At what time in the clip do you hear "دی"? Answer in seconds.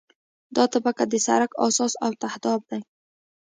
2.69-2.81